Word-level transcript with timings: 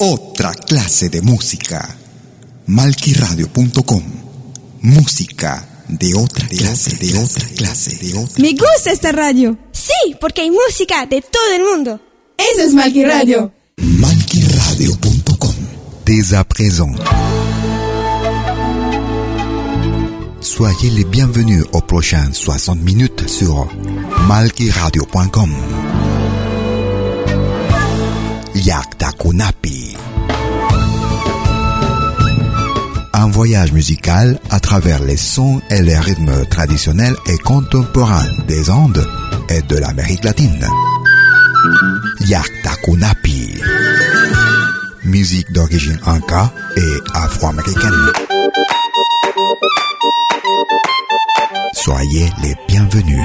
Otra 0.00 0.54
clase 0.54 1.08
de 1.08 1.20
música. 1.22 1.96
Malquiradio.com. 2.68 4.02
Música 4.82 5.68
de 5.88 6.14
otra 6.14 6.46
clase, 6.46 6.96
de 6.98 7.18
otra 7.18 7.44
clase, 7.56 7.96
de 7.96 8.16
otra. 8.16 8.40
Me 8.40 8.52
gusta 8.52 8.92
esta 8.92 9.10
radio. 9.10 9.58
Sí, 9.72 10.14
porque 10.20 10.42
hay 10.42 10.52
música 10.52 11.04
de 11.06 11.20
todo 11.20 11.52
el 11.52 11.64
mundo. 11.64 12.00
Eso 12.36 12.62
es 12.62 12.74
Malqui 12.74 13.04
Radio. 13.06 13.52
Malquiradio.com. 13.76 15.54
Dès 16.06 16.32
à 16.32 16.44
présent. 16.44 16.94
Soyez 20.40 20.90
les 20.90 21.06
bienvenus 21.06 21.64
aux 21.72 21.82
prochaines 21.82 22.34
60 22.34 22.76
minutes 22.84 23.26
sur 23.26 23.66
malquiradio.com. 24.28 25.50
Yakta 28.54 29.12
Kunapi. 29.18 29.96
Un 33.14 33.30
voyage 33.30 33.72
musical 33.72 34.38
à 34.50 34.60
travers 34.60 35.02
les 35.02 35.16
sons 35.16 35.60
et 35.70 35.82
les 35.82 35.98
rythmes 35.98 36.44
traditionnels 36.46 37.16
et 37.26 37.38
contemporains 37.38 38.26
des 38.46 38.70
Andes 38.70 39.06
et 39.50 39.62
de 39.62 39.76
l'Amérique 39.76 40.24
latine. 40.24 40.66
Yakta 42.26 42.70
Kunapi. 42.84 43.60
Musique 45.04 45.52
d'origine 45.52 45.98
inca 46.06 46.50
et 46.76 46.94
afro-américaine. 47.14 48.12
Soyez 51.72 52.30
les 52.42 52.54
bienvenus. 52.66 53.22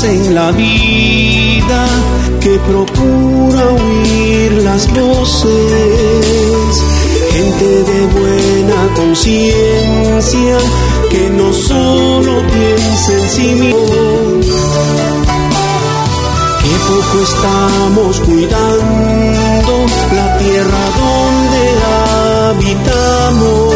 En 0.00 0.34
la 0.34 0.50
vida 0.52 1.86
que 2.40 2.58
procura 2.60 3.62
oír 3.72 4.52
las 4.64 4.88
voces, 4.88 6.82
gente 7.30 7.84
de 7.84 8.06
buena 8.06 8.94
conciencia 8.96 10.58
que 11.10 11.28
no 11.30 11.52
solo 11.52 12.42
piensa 12.48 13.12
en 13.12 13.28
sí 13.28 13.48
mismo, 13.54 14.40
que 16.62 16.74
poco 16.88 17.16
estamos 17.22 18.20
cuidando 18.20 19.72
la 20.16 20.38
tierra 20.38 20.84
donde 21.02 21.62
habitamos 22.48 23.74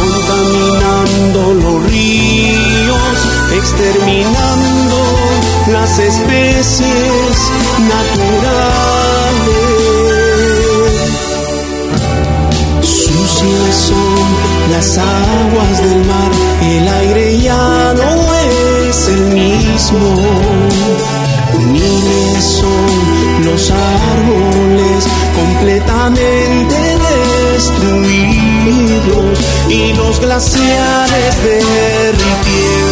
contaminando 0.00 1.40
los 1.62 1.76
ríos, 1.90 2.55
exterminando 3.54 4.98
las 5.72 5.98
especies 5.98 7.50
naturales. 7.92 8.76
Sucias 12.82 13.74
son 13.88 14.26
las 14.72 14.98
aguas 14.98 15.82
del 15.82 16.04
mar, 16.04 16.30
el 16.62 16.88
aire 16.88 17.40
ya 17.40 17.94
no 17.94 18.34
es 18.88 19.08
el 19.08 19.20
mismo. 19.26 20.16
Miles 21.72 22.44
son 22.44 23.44
los 23.44 23.70
árboles 23.70 25.06
completamente 25.34 26.76
destruidos 27.54 29.38
y 29.68 29.92
los 29.94 30.20
glaciares 30.20 31.36
derritiéndose. 31.42 32.85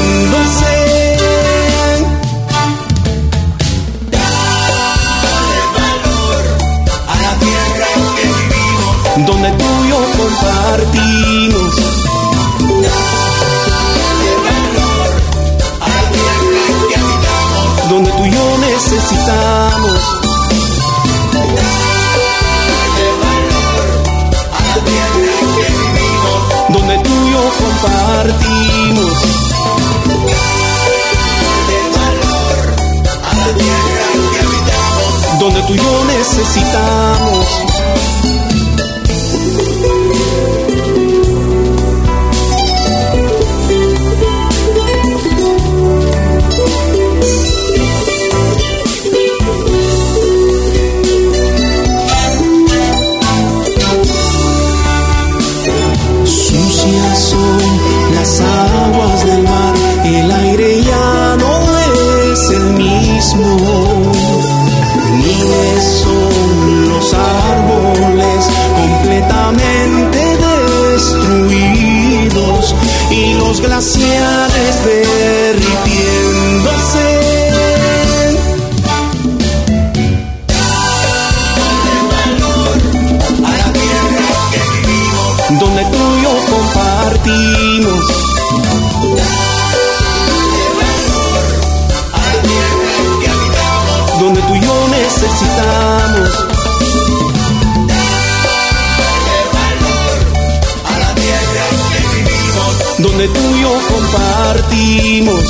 Donde 102.99 103.29
tú 103.29 103.41
y 103.57 103.61
yo 103.63 103.73
compartimos. 103.89 105.43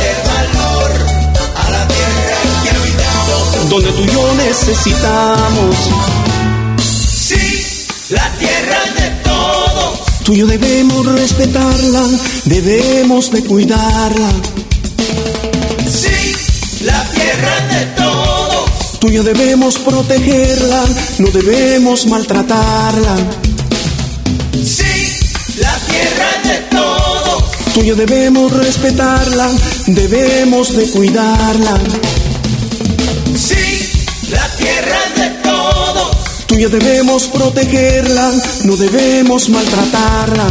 El 0.00 0.18
valor. 0.30 0.90
A 1.56 1.70
la 1.70 1.88
tierra 1.88 2.38
que 2.62 2.70
habitamos. 2.70 3.70
donde 3.70 3.90
tú 3.92 4.02
y 4.02 4.06
yo 4.06 4.34
necesitamos. 4.34 5.76
Sí, 6.80 7.76
la 8.10 8.30
tierra 8.38 8.80
de 8.98 9.10
todos. 9.24 10.00
Tú 10.24 10.32
y 10.32 10.38
yo 10.38 10.46
debemos 10.46 11.06
respetarla, 11.06 12.02
debemos 12.44 13.30
de 13.30 13.44
cuidarla. 13.44 14.30
Sí, 15.90 16.84
la 16.84 17.02
tierra 17.10 17.78
de 17.78 17.86
todos. 17.96 19.00
Tú 19.00 19.08
y 19.08 19.14
yo 19.14 19.22
debemos 19.22 19.78
protegerla, 19.78 20.84
no 21.18 21.28
debemos 21.28 22.06
maltratarla. 22.06 23.16
Tú 27.74 27.80
y 27.80 27.86
yo 27.86 27.96
debemos 27.96 28.52
respetarla, 28.52 29.50
debemos 29.86 30.76
de 30.76 30.88
cuidarla. 30.90 31.80
Sí, 33.34 33.90
la 34.30 34.48
tierra 34.56 34.96
es 35.08 35.20
de 35.20 35.30
todos. 35.42 36.16
Tú 36.46 36.54
y 36.54 36.62
yo 36.62 36.68
debemos 36.68 37.26
protegerla, 37.26 38.30
no 38.62 38.76
debemos 38.76 39.48
maltratarla. 39.48 40.46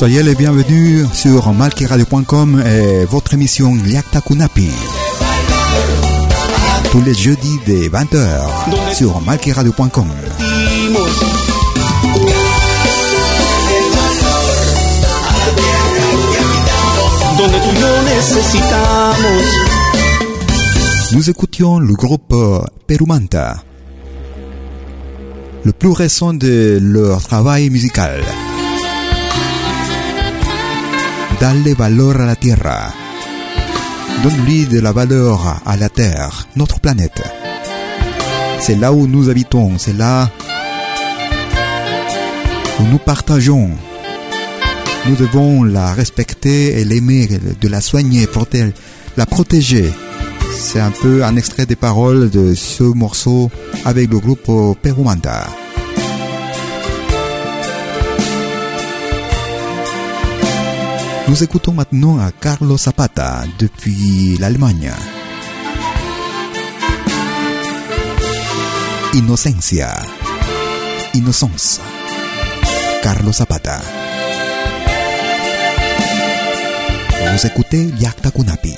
Soyez 0.00 0.22
les 0.22 0.34
bienvenus 0.34 1.06
sur 1.12 1.52
malkiradio.com 1.52 2.64
et 2.64 3.04
votre 3.04 3.34
émission 3.34 3.74
Liakta 3.74 4.22
Kunapi. 4.22 4.70
Tous 6.90 7.02
les 7.02 7.12
jeudis 7.12 7.58
dès 7.66 7.90
20h 7.90 8.94
sur 8.94 9.20
malkiradio.com. 9.20 10.06
Nous 21.12 21.28
écoutions 21.28 21.78
le 21.78 21.92
groupe 21.92 22.34
Perumanta, 22.86 23.62
le 25.62 25.72
plus 25.74 25.92
récent 25.92 26.32
de 26.32 26.78
leur 26.80 27.22
travail 27.22 27.68
musical. 27.68 28.22
Valor 31.42 32.20
a 32.20 32.26
la 32.26 32.36
tierra. 32.36 32.92
Donne-lui 34.22 34.66
de 34.66 34.78
la 34.78 34.92
valeur 34.92 35.62
à 35.64 35.76
la 35.78 35.88
terre, 35.88 36.46
notre 36.54 36.80
planète. 36.80 37.22
C'est 38.60 38.74
là 38.74 38.92
où 38.92 39.06
nous 39.06 39.30
habitons, 39.30 39.78
c'est 39.78 39.96
là 39.96 40.30
où 42.78 42.82
nous 42.82 42.98
partageons. 42.98 43.70
Nous 45.08 45.16
devons 45.16 45.62
la 45.62 45.94
respecter 45.94 46.78
et 46.78 46.84
l'aimer, 46.84 47.26
de 47.58 47.68
la 47.68 47.80
soigner, 47.80 48.28
la 49.16 49.24
protéger. 49.24 49.90
C'est 50.52 50.80
un 50.80 50.90
peu 50.90 51.24
un 51.24 51.36
extrait 51.36 51.64
des 51.64 51.76
paroles 51.76 52.28
de 52.28 52.54
ce 52.54 52.82
morceau 52.82 53.50
avec 53.86 54.10
le 54.10 54.18
groupe 54.18 54.76
Perumanta. 54.82 55.46
Nous 61.30 61.44
écoutons 61.44 61.72
maintenant 61.72 62.18
à 62.18 62.32
Carlos 62.32 62.76
Zapata 62.76 63.44
depuis 63.56 64.36
l'Allemagne. 64.40 64.90
Inocencia. 69.14 69.94
Innocence. 71.14 71.80
Carlos 73.04 73.32
Zapata. 73.32 73.78
Vous 77.32 77.46
écoutez 77.46 77.92
Yakta 78.00 78.32
Kunapi. 78.32 78.74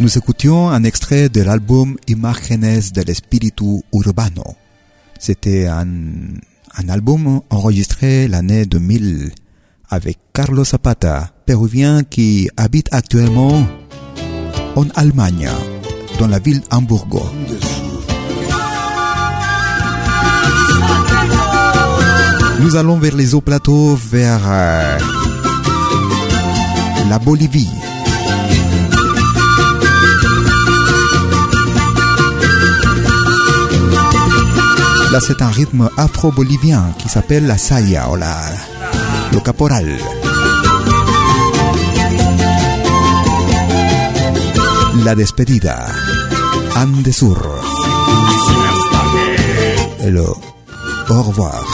Nous 0.00 0.16
écoutions 0.16 0.70
un 0.70 0.82
extrait 0.84 1.28
de 1.28 1.42
l'album 1.42 1.98
Imágenes 2.08 2.80
del 2.94 3.10
Espíritu 3.10 3.82
Urbano. 3.92 4.56
C'était 5.18 5.66
un, 5.66 5.86
album 6.88 7.42
enregistré 7.50 8.26
l'année 8.26 8.64
2000 8.64 9.30
avec 9.90 10.18
Carlos 10.32 10.64
Zapata, 10.64 11.30
péruvien 11.44 12.02
qui 12.02 12.48
habite 12.56 12.88
actuellement 12.92 13.66
en 14.74 14.88
Allemagne, 14.94 15.50
dans 16.18 16.28
la 16.28 16.38
ville 16.38 16.62
Hamburgo. 16.70 17.22
Nous 22.60 22.76
allons 22.76 22.96
vers 22.96 23.16
les 23.16 23.34
hauts 23.34 23.42
plateaux, 23.42 23.96
vers 23.96 24.40
euh, 24.46 24.98
la 27.10 27.18
Bolivie. 27.18 27.68
Là, 35.12 35.18
c'est 35.20 35.42
un 35.42 35.48
rythme 35.48 35.90
afro-bolivien 35.96 36.94
qui 36.98 37.08
s'appelle 37.08 37.46
la 37.46 37.58
saya 37.58 38.08
ou 38.10 38.16
la, 38.16 38.36
le 39.32 39.40
caporal. 39.40 39.98
La 45.04 45.14
despedida. 45.16 45.86
Andesur. 46.76 47.42
Le 50.06 50.26
au 51.10 51.22
revoir. 51.22 51.64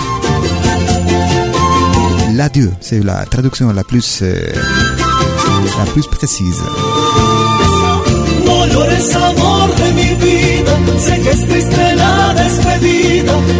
L'adieu, 2.32 2.72
c'est 2.80 3.02
la 3.02 3.26
traduction 3.26 3.70
la 3.72 3.84
plus, 3.84 4.20
euh, 4.22 4.52
la 5.78 5.84
plus 5.92 6.06
précise. 6.06 6.62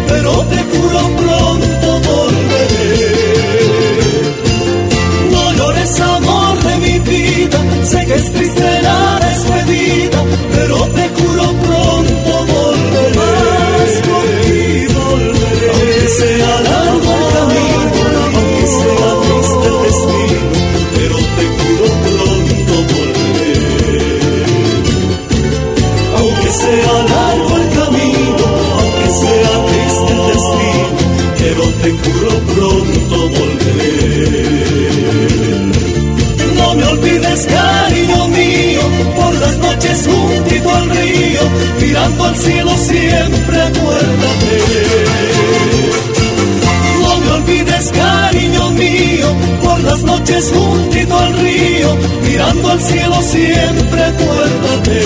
Pero 0.07 0.45
te 0.45 0.57
juro 0.77 1.16
noches 50.27 50.51
juntito 50.53 51.17
al 51.17 51.33
río, 51.37 51.97
mirando 52.23 52.69
al 52.69 52.81
cielo 52.81 53.21
siempre 53.21 54.03
acuérdate. 54.03 55.05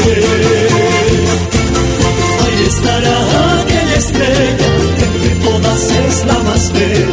Ahí 2.44 2.66
estará 2.68 3.62
aquella 3.62 3.96
estrella, 3.96 4.68
que 4.98 5.06
entre 5.06 5.36
todas 5.46 5.92
es 5.92 6.26
la 6.26 6.40
más 6.40 6.74
bella. 6.74 7.11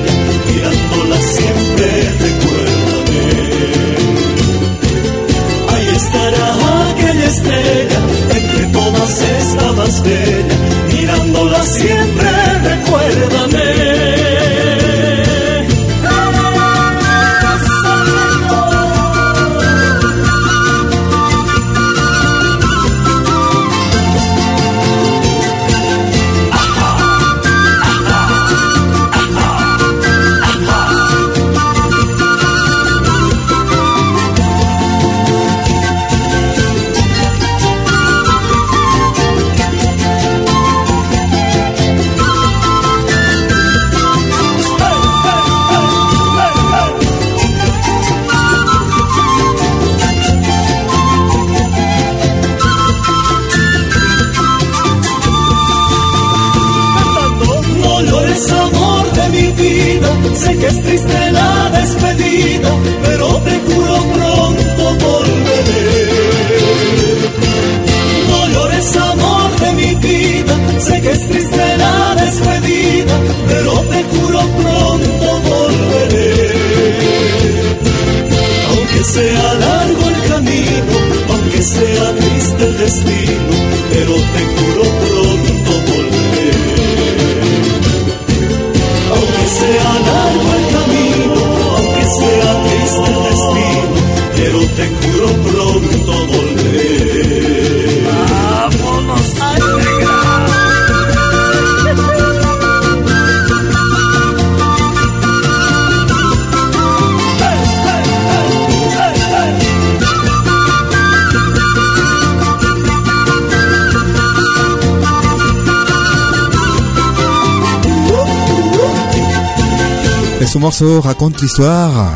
Ce 120.52 120.58
morceau 120.58 121.00
raconte 121.00 121.40
l'histoire 121.40 122.12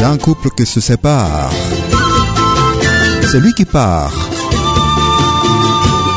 d'un 0.00 0.16
couple 0.18 0.50
qui 0.56 0.66
se 0.66 0.80
sépare. 0.80 1.50
C'est 3.30 3.40
lui 3.40 3.52
qui 3.54 3.64
part. 3.64 4.12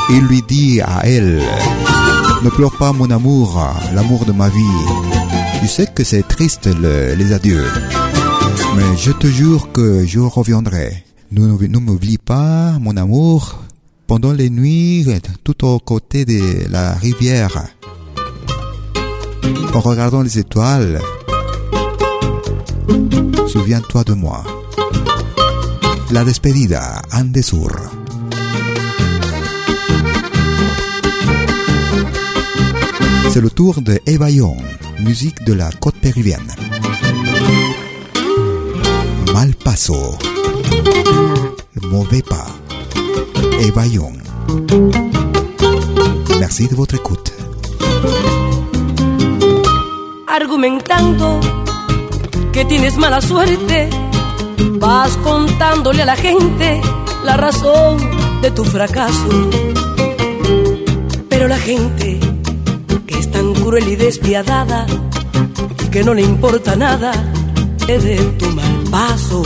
Il 0.10 0.22
lui 0.22 0.42
dit 0.48 0.82
à 0.82 1.02
elle, 1.06 1.42
ne 2.44 2.50
pleure 2.50 2.76
pas 2.78 2.92
mon 2.94 3.10
amour, 3.12 3.62
l'amour 3.94 4.26
de 4.26 4.32
ma 4.32 4.50
vie. 4.50 4.84
Tu 5.62 5.68
sais 5.68 5.88
que 5.94 6.04
c'est 6.04 6.28
triste 6.28 6.68
le- 6.82 7.14
les 7.16 7.34
adieux. 7.34 7.66
Mais 8.76 8.98
je 8.98 9.12
te 9.12 9.28
jure 9.28 9.72
que 9.72 10.06
je 10.06 10.20
reviendrai. 10.20 11.04
Ne, 11.32 11.48
ne 11.68 11.78
m'oublie 11.80 12.18
pas, 12.18 12.78
mon 12.80 12.96
amour, 12.96 13.60
pendant 14.08 14.32
les 14.32 14.50
nuits, 14.50 15.06
tout 15.44 15.66
aux 15.66 15.80
côtés 15.80 16.24
de 16.26 16.72
la 16.72 16.94
rivière. 16.94 17.66
En 19.74 19.80
regardant 19.80 20.22
les 20.22 20.40
étoiles, 20.40 21.00
souviens-toi 23.48 24.04
de 24.04 24.14
moi. 24.14 24.44
La 26.12 26.24
despedida, 26.24 27.02
Andesur. 27.14 27.72
C'est 33.30 33.42
le 33.42 33.50
tour 33.50 33.82
de 33.82 34.00
Eva 34.06 34.32
Young, 34.32 34.62
musique 35.00 35.44
de 35.44 35.54
la 35.54 35.70
côte 35.72 35.96
péruvienne. 35.96 36.52
Malpaso. 39.34 40.18
Le 41.76 41.88
mauvais 41.90 42.24
pas. 42.24 42.48
Eva 43.60 43.86
Young. 43.86 44.18
Merci 46.40 46.68
de 46.68 46.76
votre 46.76 46.96
écoute. 46.96 47.37
Argumentando 50.38 51.40
que 52.54 52.64
tienes 52.66 52.96
mala 52.96 53.22
suerte, 53.22 53.90
vas 54.80 55.18
contándole 55.18 56.04
a 56.04 56.06
la 56.06 56.16
gente 56.16 56.80
la 57.24 57.38
razón 57.38 57.98
de 58.44 58.52
tu 58.52 58.64
fracaso. 58.64 59.30
Pero 61.28 61.48
la 61.48 61.58
gente 61.58 62.20
que 63.08 63.18
es 63.18 63.32
tan 63.32 63.56
cruel 63.56 63.88
y 63.88 63.96
despiadada, 63.96 64.86
que 65.92 66.04
no 66.04 66.14
le 66.14 66.22
importa 66.22 66.76
nada 66.76 67.12
de 67.88 68.18
tu 68.38 68.46
mal 68.52 68.84
paso. 68.92 69.42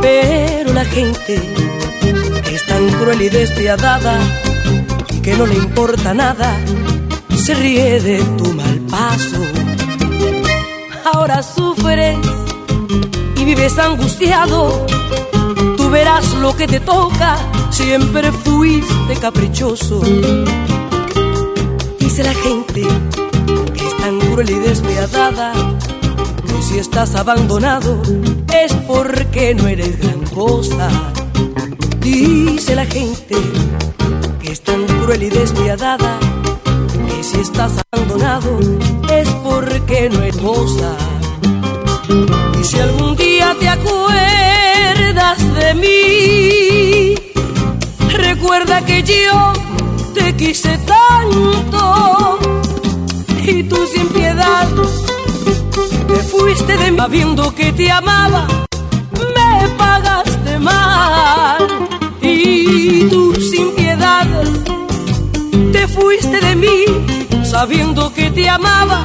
Pero 0.00 0.72
la 0.72 0.86
gente 0.86 1.38
que 2.44 2.54
es 2.54 2.64
tan 2.64 2.88
cruel 2.92 3.20
y 3.20 3.28
despiadada, 3.28 4.18
que 5.22 5.36
no 5.36 5.44
le 5.44 5.54
importa 5.54 6.14
nada, 6.14 6.56
se 7.36 7.54
ríe 7.54 8.00
de 8.00 8.22
tu 8.38 8.54
mal 8.54 8.80
paso. 8.90 9.65
Ahora 11.12 11.40
sufres 11.40 12.18
y 13.36 13.44
vives 13.44 13.78
angustiado. 13.78 14.84
Tú 15.76 15.88
verás 15.88 16.34
lo 16.34 16.56
que 16.56 16.66
te 16.66 16.80
toca, 16.80 17.36
siempre 17.70 18.32
fuiste 18.32 19.14
caprichoso. 19.20 20.00
Dice 22.00 22.24
la 22.24 22.34
gente 22.34 22.82
que 23.74 23.86
es 23.86 23.96
tan 23.98 24.18
cruel 24.18 24.50
y 24.50 24.58
despiadada, 24.58 25.52
que 26.44 26.62
si 26.62 26.78
estás 26.80 27.14
abandonado 27.14 28.02
es 28.52 28.72
porque 28.88 29.54
no 29.54 29.68
eres 29.68 30.00
gran 30.00 30.24
cosa. 30.34 30.88
Dice 32.00 32.74
la 32.74 32.84
gente 32.84 33.36
que 34.40 34.50
es 34.50 34.60
tan 34.60 34.84
cruel 34.86 35.22
y 35.22 35.30
despiadada, 35.30 36.18
que 37.08 37.22
si 37.22 37.38
estás 37.38 37.74
abandonado 37.92 38.58
es 39.10 39.28
porque 39.44 40.10
no 40.10 40.22
es 40.22 40.36
cosa. 40.36 40.96
Y 42.60 42.64
si 42.64 42.78
algún 42.78 43.16
día 43.16 43.56
te 43.58 43.68
acuerdas 43.68 45.38
de 45.54 45.74
mí, 45.74 47.14
recuerda 48.16 48.84
que 48.84 49.02
yo 49.02 49.52
te 50.14 50.36
quise 50.36 50.78
tanto 50.78 52.38
y 53.44 53.62
tú 53.64 53.78
sin 53.94 54.08
piedad 54.08 54.68
te 56.08 56.16
fuiste 56.16 56.76
de 56.76 56.90
mí 56.90 56.96
sabiendo 57.06 57.54
que 57.54 57.72
te 57.72 57.88
amaba, 57.88 58.48
me 59.12 59.68
pagaste 59.78 60.58
mal 60.58 61.64
y 62.20 63.04
tú 63.08 63.32
sin 63.36 63.70
piedad 63.76 64.26
te 65.70 65.86
fuiste 65.86 66.40
de 66.40 66.56
mí 66.56 67.25
sabiendo 67.46 68.12
que 68.12 68.30
te 68.30 68.48
amaba, 68.48 69.04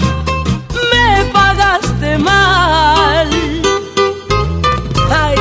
me 0.91 1.25
pagaste 1.31 2.17
mal. 2.17 3.29
Ay, 5.10 5.36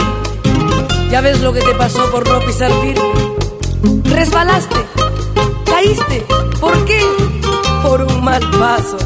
ya 1.11 1.21
ves 1.21 1.41
lo 1.41 1.53
que 1.53 1.61
te 1.61 1.75
pasó 1.75 2.11
por 2.11 2.29
no 2.29 2.41
pisar 2.41 2.71
firme. 2.83 4.05
Resbalaste, 4.05 4.77
caíste, 5.65 6.27
¿por 6.61 6.85
qué? 6.85 7.01
Por 7.83 8.03
un 8.03 8.23
mal 8.23 8.43
paso. 8.59 8.99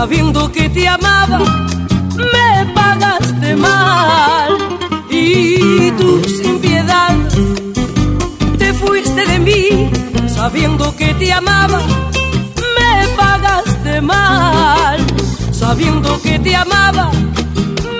Sabiendo 0.00 0.50
que 0.50 0.66
te 0.70 0.88
amaba, 0.88 1.40
me 2.34 2.72
pagaste 2.72 3.54
mal. 3.54 4.50
Y 5.10 5.90
tú 5.98 6.22
sin 6.24 6.58
piedad 6.58 7.14
te 8.56 8.72
fuiste 8.72 9.26
de 9.26 9.38
mí 9.40 9.90
sabiendo 10.26 10.96
que 10.96 11.12
te 11.20 11.30
amaba, 11.30 11.80
me 12.76 12.92
pagaste 13.22 14.00
mal, 14.00 14.98
sabiendo 15.52 16.18
que 16.22 16.38
te 16.38 16.56
amaba, 16.56 17.10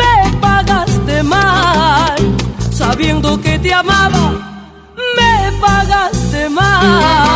me 0.00 0.16
pagaste 0.38 1.22
mal, 1.22 2.18
sabiendo 2.70 3.38
que 3.42 3.58
te 3.58 3.74
amaba, 3.74 4.24
me 5.18 5.32
pagaste 5.60 6.48
mal. 6.48 7.29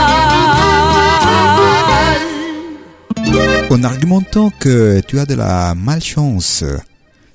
En 3.75 3.83
argumentant 3.83 4.51
que 4.61 5.01
tu 5.01 5.19
as 5.19 5.27
de 5.27 5.35
la 5.35 5.75
malchance, 5.75 6.63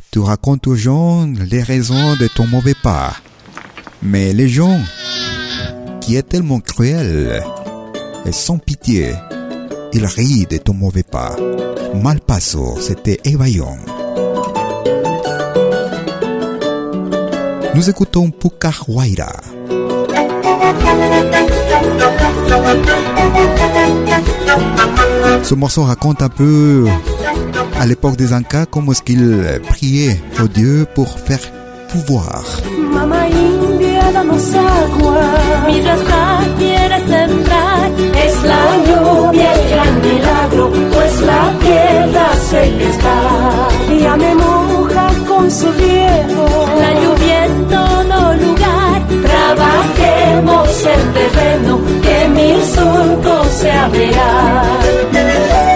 tu 0.10 0.20
racontes 0.20 0.68
aux 0.68 0.76
gens 0.76 1.28
les 1.28 1.62
raisons 1.62 2.16
de 2.16 2.28
ton 2.28 2.48
mauvais 2.48 2.76
pas. 2.82 3.14
Mais 4.02 4.32
les 4.32 4.48
gens 4.48 4.80
qui 6.00 6.16
est 6.16 6.24
tellement 6.24 6.62
cruel 6.62 7.44
et 8.26 8.32
sans 8.32 8.58
pitié. 8.58 9.12
Il 9.92 10.06
rit 10.06 10.46
de 10.50 10.56
ton 10.56 10.74
mauvais 10.74 11.04
pas. 11.04 11.36
Mal 11.94 12.22
paso, 12.22 12.78
c'était 12.80 13.20
Young. 13.26 13.80
Nous 17.76 17.90
écoutons 17.90 18.32
Pukar 18.32 18.86
Waira. 18.88 19.59
Ce 25.44 25.56
morceau 25.56 25.84
raconte 25.84 26.22
un 26.22 26.30
peu 26.30 26.86
à 27.80 27.86
l'époque 27.86 28.16
des 28.18 28.34
Incas 28.34 28.66
comment 28.66 28.92
est-ce 28.92 29.02
qu'ils 29.02 29.62
priaient 29.68 30.20
au 30.44 30.48
Dieu 30.48 30.86
pour 30.94 31.20
faire 31.20 31.40
pouvoir. 31.90 32.44
Trabajemos 49.50 50.86
el 50.86 51.14
terreno, 51.14 51.80
que 52.04 52.28
mil 52.30 52.64
surcos 52.64 53.48
se 53.48 53.72
abrirán. 53.72 55.69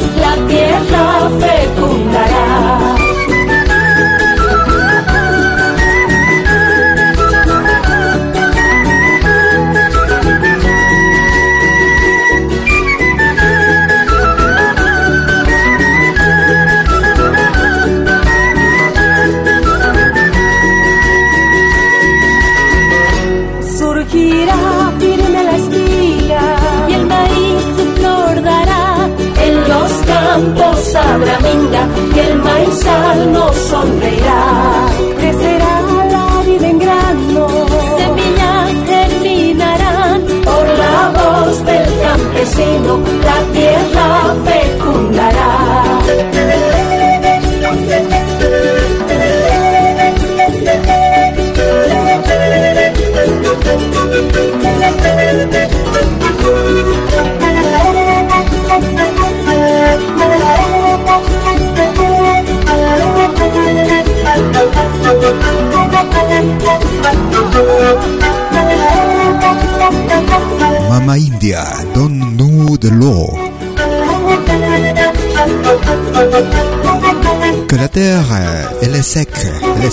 La 0.00 0.34
tierra 0.46 1.30
fecundará. 1.40 3.03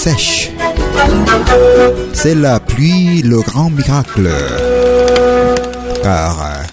Sèche. 0.01 0.51
C'est 2.13 2.33
la 2.33 2.59
pluie 2.59 3.21
le 3.21 3.39
grand 3.41 3.69
miracle. 3.69 4.29
Car 6.01 6.41
euh, 6.41 6.63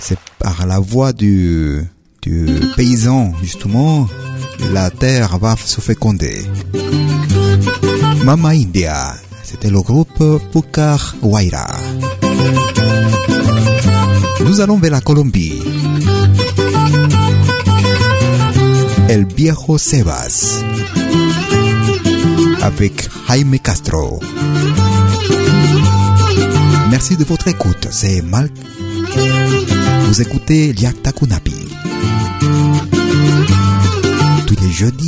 c'est 0.00 0.18
par 0.40 0.66
la 0.66 0.80
voix 0.80 1.12
du, 1.12 1.80
du 2.22 2.60
paysan, 2.76 3.32
justement, 3.40 4.08
la 4.72 4.90
terre 4.90 5.38
va 5.38 5.54
se 5.64 5.80
féconder. 5.80 6.44
Mama 8.24 8.48
India, 8.48 9.14
c'était 9.44 9.70
le 9.70 9.80
groupe 9.80 10.24
Pukar 10.52 11.14
Waira. 11.22 11.68
Nous 14.44 14.60
allons 14.60 14.78
vers 14.78 14.90
la 14.90 15.00
Colombie. 15.00 15.62
El 19.08 19.24
viejo 19.26 19.78
Sebas. 19.78 20.57
Avec 22.68 23.08
Jaime 23.26 23.58
Castro. 23.60 24.20
Merci 26.90 27.16
de 27.16 27.24
votre 27.24 27.48
écoute. 27.48 27.88
C'est 27.90 28.20
Mal. 28.20 28.50
Vous 30.04 30.20
écoutez 30.20 30.74
Liakta 30.74 31.12
Kunapi. 31.12 31.54
Tous 34.46 34.56
les 34.60 34.70
jeudis 34.70 35.07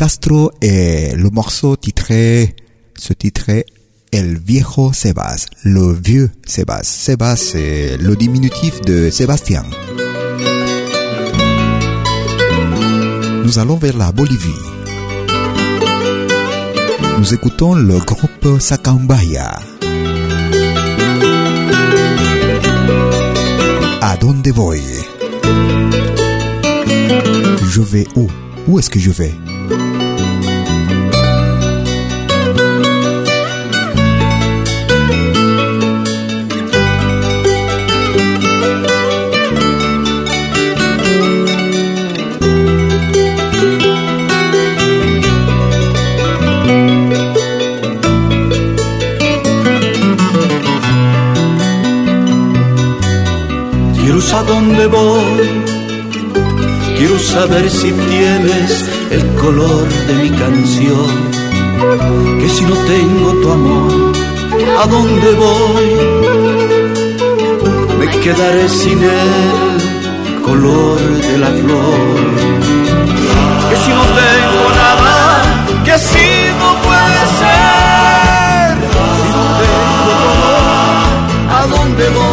Castro 0.00 0.50
et 0.62 1.14
le 1.14 1.28
morceau 1.28 1.76
titré, 1.76 2.56
ce 2.96 3.12
titré 3.12 3.66
El 4.10 4.38
Viejo 4.38 4.94
Sebas, 4.94 5.44
le 5.62 5.92
vieux 5.92 6.30
Sebas. 6.46 6.84
Sebas, 6.84 7.36
c'est 7.36 7.98
le 7.98 8.16
diminutif 8.16 8.80
de 8.80 9.10
Sébastien. 9.10 9.62
Nous 13.44 13.58
allons 13.58 13.76
vers 13.76 13.98
la 13.98 14.10
Bolivie. 14.10 14.48
Nous 17.18 17.34
écoutons 17.34 17.74
le 17.74 17.98
groupe 17.98 18.58
Sacambaya. 18.58 19.60
¿A 24.00 24.16
dónde 24.16 24.48
voy? 24.48 24.80
Je 27.68 27.82
vais 27.82 28.06
où? 28.16 28.28
Où 28.66 28.78
est-ce 28.78 28.88
que 28.88 28.98
je 28.98 29.10
vais? 29.10 29.34
A 54.22 54.42
dónde 54.44 54.86
voy, 54.86 55.50
quiero 56.96 57.18
saber 57.18 57.68
si 57.68 57.90
tienes 57.90 58.88
el 59.10 59.26
color 59.34 59.88
de 60.06 60.14
mi 60.14 60.30
canción, 60.30 61.10
que 62.38 62.48
si 62.48 62.62
no 62.64 62.76
tengo 62.76 63.32
tu 63.42 63.50
amor, 63.50 64.12
¿a 64.82 64.86
dónde 64.86 65.32
voy? 65.32 65.88
Me 67.98 68.06
quedaré 68.20 68.68
sin 68.68 69.02
el 69.02 70.42
color 70.42 71.00
de 71.00 71.38
la 71.38 71.48
flor, 71.48 72.16
que 73.68 73.76
si 73.82 73.90
no 73.90 74.04
tengo 74.22 74.64
nada, 74.84 75.16
que 75.84 75.98
si 75.98 76.28
no 76.60 76.68
puede 76.86 77.22
ser, 77.40 78.78
si 79.32 79.38
no 79.38 79.46
tengo 79.60 80.12
amor, 80.22 81.04
¿a 81.58 81.66
dónde 81.66 82.08
voy? 82.10 82.29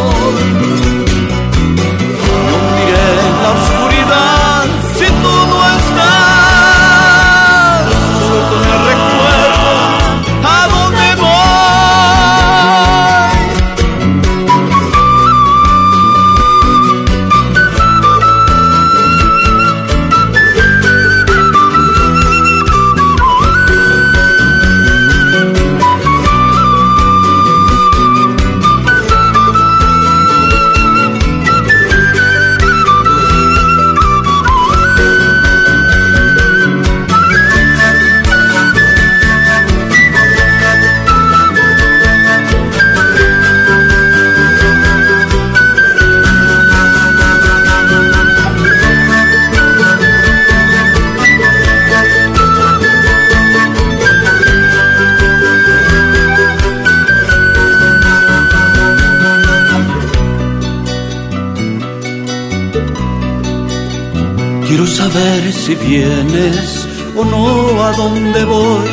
Vienes 65.88 66.88
o 67.16 67.24
no 67.24 67.82
a 67.82 67.92
dónde 67.94 68.44
voy. 68.46 68.92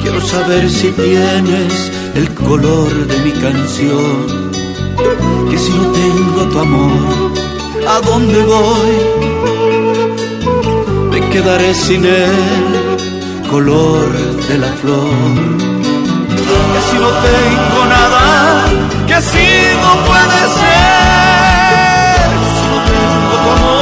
Quiero 0.00 0.20
saber 0.20 0.70
si 0.70 0.88
tienes 0.92 1.72
el 2.14 2.32
color 2.34 2.92
de 3.10 3.18
mi 3.24 3.32
canción. 3.32 4.50
Que 5.50 5.58
si 5.58 5.70
no 5.72 5.84
tengo 6.00 6.42
tu 6.52 6.58
amor, 6.58 7.32
¿a 7.94 8.00
dónde 8.08 8.40
voy? 8.54 8.94
Me 11.10 11.20
quedaré 11.30 11.74
sin 11.74 12.04
el 12.04 13.46
color 13.50 14.08
de 14.48 14.58
la 14.58 14.72
flor. 14.80 15.10
Que 16.72 16.80
si 16.88 16.96
no 17.04 17.10
tengo 17.28 17.80
nada, 17.96 18.24
que 19.08 19.18
si 19.30 19.48
no 19.82 19.92
puede 20.08 20.40
ser. 20.58 21.02
Si 22.56 22.64
no 22.70 22.78
tengo 22.90 23.34
tu 23.44 23.50
amor, 23.56 23.81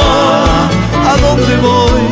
dónde 1.21 1.57
voy? 1.57 2.10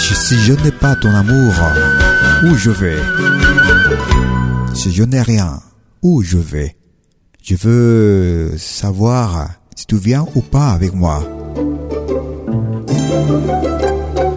Si 0.00 0.38
je 0.40 0.52
n'ai 0.52 0.72
pas 0.72 0.96
ton 0.96 1.14
amour, 1.14 1.52
où 2.44 2.54
je 2.54 2.70
vais? 2.70 2.98
Si 4.74 4.92
je 4.92 5.02
n'ai 5.02 5.22
rien, 5.22 5.60
où 6.02 6.22
je 6.22 6.38
vais? 6.38 6.76
Je 7.42 7.54
veux 7.56 8.56
savoir 8.58 9.50
si 9.76 9.86
tu 9.86 9.96
viens 9.96 10.26
ou 10.34 10.40
pas 10.40 10.68
avec 10.70 10.94
moi. 10.94 11.22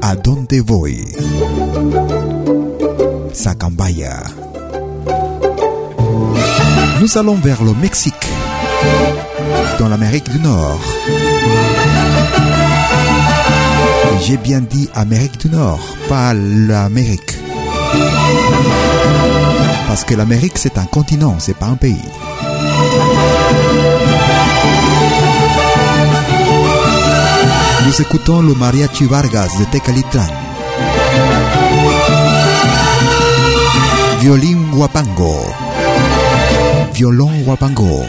¿A 0.02 0.16
dónde 0.16 0.62
voy? 0.66 1.06
Sacambaya. 3.34 4.24
Nous 7.02 7.18
allons 7.18 7.36
vers 7.36 7.64
le 7.64 7.74
Mexique, 7.74 8.28
dans 9.80 9.90
l'Amérique 9.90 10.30
du 10.30 10.40
Nord. 10.40 10.80
J'ai 14.22 14.38
bien 14.38 14.62
dit 14.62 14.90
Amérique 14.96 15.38
du 15.40 15.50
Nord, 15.50 15.80
pas 16.08 16.34
l'Amérique. 16.34 17.38
Parce 19.88 20.04
que 20.04 20.16
l'Amérique 20.16 20.58
c'est 20.58 20.78
un 20.78 20.86
continent, 20.86 21.36
c'est 21.40 21.58
pas 21.58 21.68
un 21.68 21.76
pays. 21.76 22.02
Nous 27.86 28.02
écoutons 28.02 28.42
le 28.42 28.56
Mariachi 28.56 29.06
Vargas 29.06 29.50
de 29.60 29.66
Tecalitlán. 29.66 30.30
Violín 34.20 34.72
Huapango. 34.74 35.36
Violón 36.94 37.44
Huapango. 37.46 38.06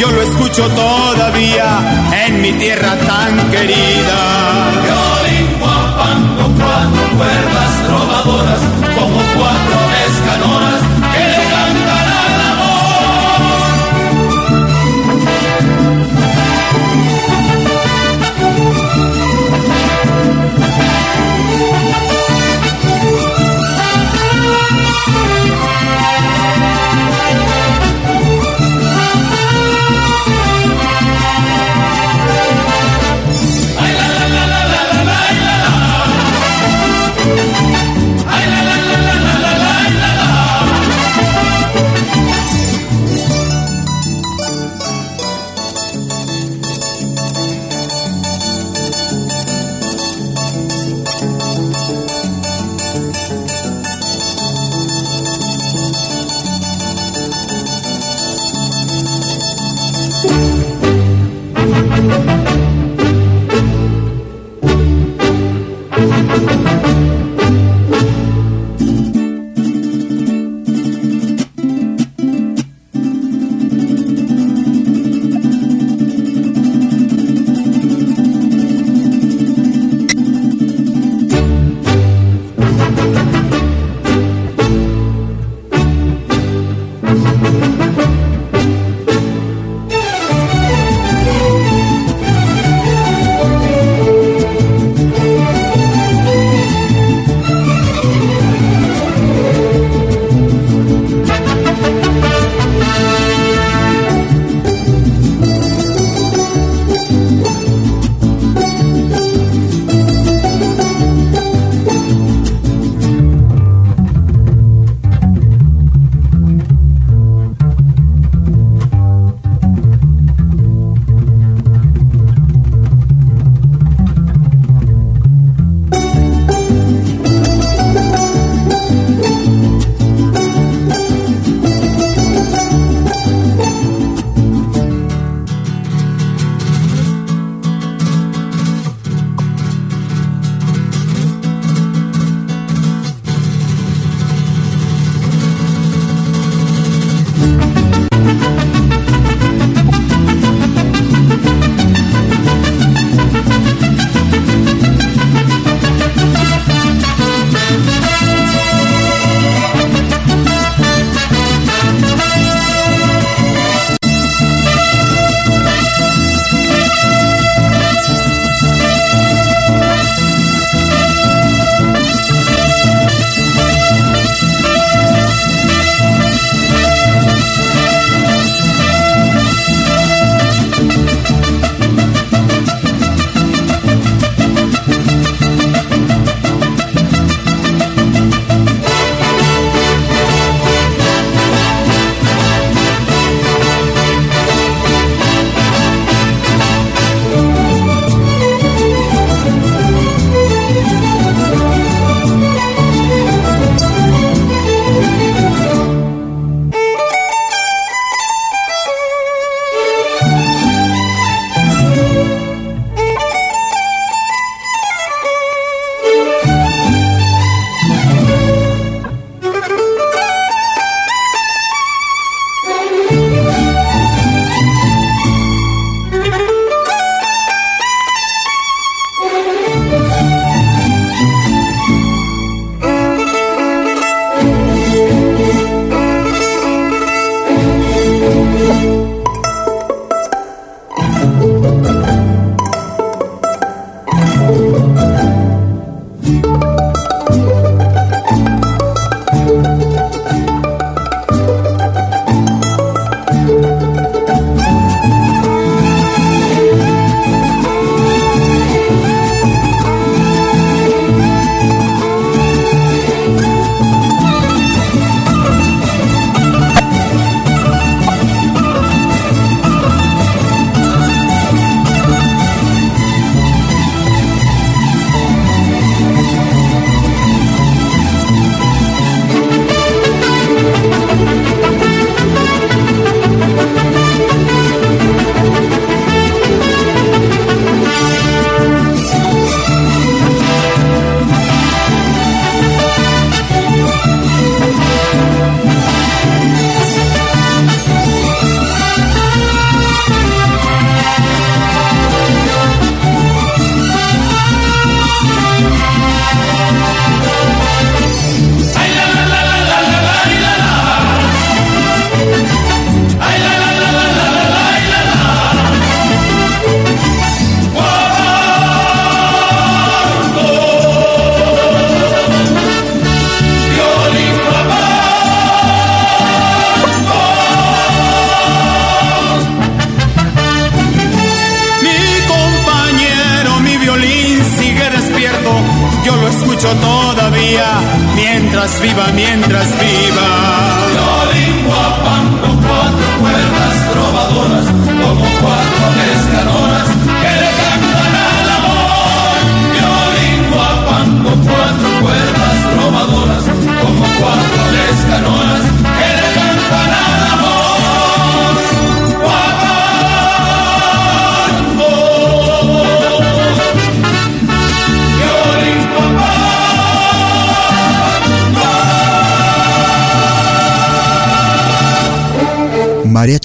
Yo 0.00 0.10
lo 0.10 0.22
escucho 0.22 0.66
todavía 0.70 2.08
en 2.26 2.40
mi 2.40 2.52
tierra 2.52 2.96
tan 3.06 3.50
querida. 3.50 4.70
Violín 4.82 5.58
guapando 5.60 6.42
cuatro 6.58 7.02
cuerdas 7.18 7.82
trovadoras, 7.84 8.60
como 8.96 9.18
cuatro 9.36 9.78
escanoras 10.06 10.79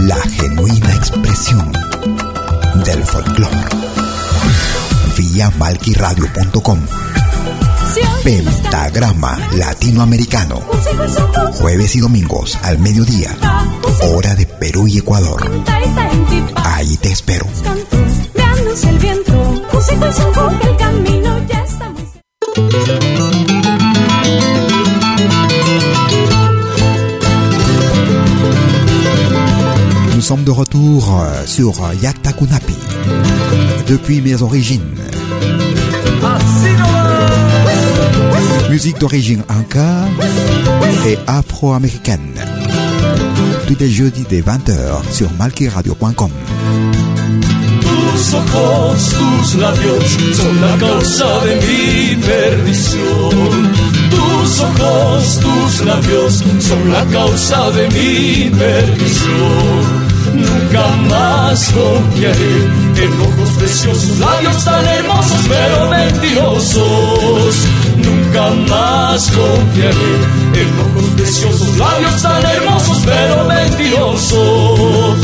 la 0.00 0.20
genuina 0.20 0.94
expresión 0.94 1.72
del 2.84 3.04
folclore. 3.04 3.56
Vía 5.16 5.50
malquiradio.com 5.58 6.80
Pentagrama 8.22 9.38
Latinoamericano. 9.52 10.60
Jueves 11.54 11.94
y 11.96 12.00
domingos 12.00 12.58
al 12.62 12.78
mediodía. 12.78 13.30
Hora 14.02 14.34
de 14.34 14.46
Perú 14.46 14.86
y 14.88 14.98
Ecuador. 14.98 15.48
Ahí 16.64 16.96
te 16.96 17.12
espero. 17.12 17.46
Sommes 30.24 30.44
de 30.44 30.50
retour 30.50 31.20
euh, 31.20 31.44
sur 31.44 31.74
Yaktakunapi. 32.02 32.72
Depuis 33.86 34.22
mes 34.22 34.40
origines. 34.40 34.94
Musique 38.70 38.98
d'origine 38.98 39.42
inca 39.50 40.06
et 41.06 41.18
afro-américaine. 41.26 42.32
Tous 43.66 43.76
les 43.78 43.90
jeudis 43.90 44.22
des 44.22 44.40
20h 44.40 45.12
sur 45.12 45.30
malkiradio.com. 45.38 46.30
Tus 47.82 48.34
ojos, 48.34 49.10
tus 49.18 49.58
labios 49.60 50.08
son 50.32 50.54
la 50.62 50.78
causa 50.78 51.40
de 51.44 51.54
mi 51.66 52.16
perdición. 52.16 53.72
Tus 54.08 54.60
ojos, 54.62 55.40
tus 55.40 55.84
labios 55.84 56.42
son 56.60 56.90
la 56.90 57.04
causa 57.12 57.70
de 57.72 57.88
mi 57.88 58.50
perdición. 58.56 60.03
Nunca 60.32 60.86
más 61.08 61.70
confiaré 61.72 62.56
en 62.96 63.20
ojos 63.20 63.50
preciosos, 63.58 64.18
labios 64.18 64.64
tan 64.64 64.84
hermosos 64.86 65.40
pero 65.48 65.88
mentirosos. 65.90 67.54
Nunca 67.96 68.50
más 68.68 69.30
confiaré 69.30 70.14
en 70.54 70.68
ojos 70.80 71.10
preciosos, 71.16 71.76
labios 71.76 72.22
tan 72.22 72.44
hermosos 72.44 72.98
pero 73.04 73.44
mentirosos. 73.44 75.18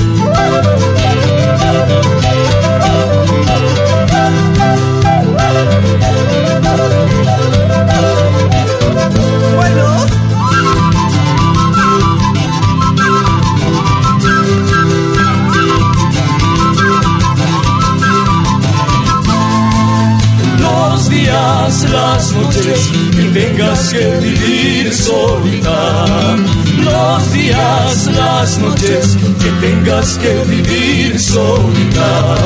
Días, 21.51 21.91
las 21.91 22.33
noches 22.33 22.91
que 23.11 23.41
tengas 23.41 23.89
que 23.93 24.07
vivir 24.21 24.95
solita. 24.95 26.37
Los 26.79 27.33
días, 27.33 28.07
las 28.07 28.59
noches 28.59 29.17
que 29.43 29.67
tengas 29.67 30.17
que 30.19 30.45
vivir 30.45 31.19
solita. 31.19 32.37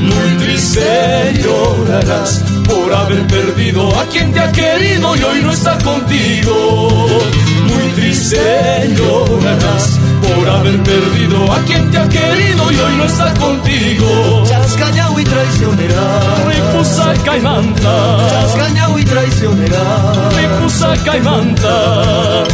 Muy 0.00 0.44
triste 0.44 1.40
llorarás 1.40 2.42
por 2.66 2.92
haber 2.92 3.26
perdido 3.28 3.96
a 4.00 4.04
quien 4.06 4.32
te 4.32 4.40
ha 4.40 4.50
querido 4.50 5.16
y 5.16 5.22
hoy 5.22 5.42
no 5.42 5.52
está 5.52 5.78
contigo. 5.78 7.06
Muy 7.68 7.88
triste 7.94 8.92
llorarás 8.96 10.00
por 10.20 10.48
haber 10.48 10.82
perdido 10.82 11.52
a 11.52 11.58
quien 11.60 11.90
te 11.92 11.98
ha 11.98 12.08
querido 12.08 12.72
y 12.72 12.76
hoy 12.76 12.96
no 12.96 13.04
está 13.04 13.32
contigo. 13.34 14.44
Traicionera. 15.42 16.02
Ripusa 16.46 17.14
caimanta. 17.24 18.28
Chascañao 18.30 18.98
y 18.98 19.04
traicionera. 19.04 19.82
Ripusa 20.36 20.94
caimanta. 21.04 22.44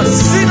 Así 0.00 0.46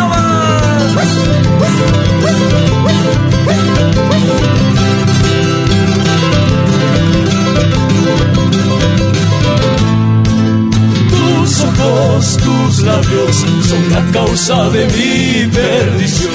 tus 12.43 12.81
labios 12.81 13.35
son 13.69 13.89
la 13.91 14.11
causa 14.11 14.69
de 14.69 14.85
mi 14.87 15.47
perdición. 15.51 16.31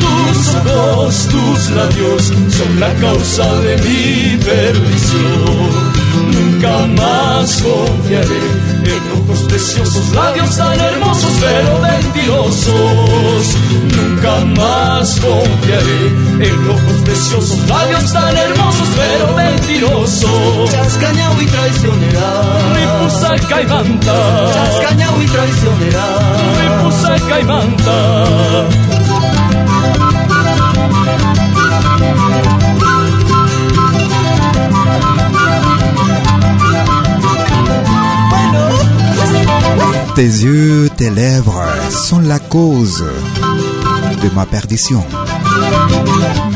Tus 0.00 0.54
ojos, 0.54 1.28
tus 1.28 1.70
labios 1.70 2.32
son 2.48 2.80
la 2.80 2.92
causa 2.94 3.46
de 3.62 3.76
mi 3.78 4.36
perdición. 4.44 5.94
Nunca 6.32 6.86
más 6.96 7.62
confiaré 7.62 8.63
en 8.86 9.22
ojos 9.22 9.40
preciosos, 9.48 10.12
labios 10.14 10.56
tan 10.56 10.78
hermosos 10.78 11.32
pero 11.40 11.78
mentirosos. 11.78 13.56
Nunca 13.96 14.44
más 14.56 15.20
confiaré 15.20 16.06
en 16.40 16.70
ojos 16.70 17.02
preciosos, 17.04 17.68
labios 17.68 18.12
tan 18.12 18.36
hermosos 18.36 18.88
pero 18.96 19.32
mentirosos. 19.34 20.70
Chascañao 20.70 21.40
y 21.40 21.46
traicionera. 21.46 22.42
Ripusa 22.74 23.36
caimanta. 23.48 24.52
Chascañao 24.54 25.22
y 25.22 25.26
traicionera. 25.26 26.04
Ripusa 26.60 27.16
caimanta. 27.28 28.64
Tes 40.14 40.22
yeux, 40.22 40.88
tes 40.96 41.10
lèvres 41.10 41.60
sont 41.90 42.20
la 42.20 42.38
cause 42.38 43.04
de 44.22 44.34
ma 44.34 44.46
perdition. 44.46 45.04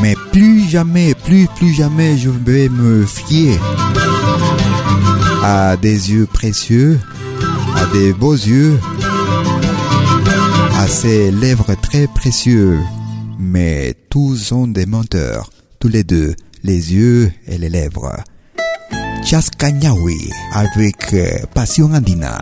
Mais 0.01 0.15
plus 0.31 0.69
jamais, 0.69 1.15
plus, 1.15 1.49
plus 1.57 1.73
jamais 1.73 2.17
je 2.17 2.31
vais 2.31 2.69
me 2.69 3.05
fier 3.05 3.59
à 5.43 5.77
des 5.77 6.13
yeux 6.13 6.27
précieux, 6.27 7.01
à 7.75 7.87
des 7.93 8.13
beaux 8.13 8.35
yeux, 8.35 8.79
à 10.79 10.87
ces 10.87 11.33
lèvres 11.33 11.75
très 11.83 12.07
précieux. 12.07 12.79
Mais 13.41 13.95
tous 14.09 14.37
sont 14.37 14.69
des 14.69 14.87
menteurs, 14.87 15.51
tous 15.81 15.89
les 15.89 16.05
deux, 16.05 16.37
les 16.63 16.95
yeux 16.95 17.33
et 17.49 17.59
les 17.59 17.71
lèvres. 17.71 18.23
Chascañawi 19.25 20.31
avec 20.55 21.17
Passion 21.55 21.93
Andina. 21.93 22.39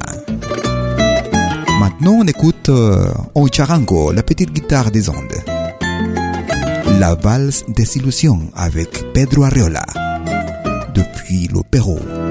Maintenant, 1.86 2.14
on 2.14 2.26
écoute 2.26 2.68
euh, 2.68 3.06
charango, 3.52 4.10
la 4.10 4.24
petite 4.24 4.52
guitare 4.52 4.90
des 4.90 5.08
Andes. 5.08 5.40
La 6.98 7.14
valse 7.14 7.62
Désillusion 7.68 8.40
avec 8.56 9.12
Pedro 9.14 9.44
Arriola 9.44 9.86
depuis 10.92 11.46
le. 11.46 12.25